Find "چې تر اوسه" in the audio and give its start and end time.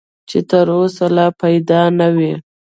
0.29-1.05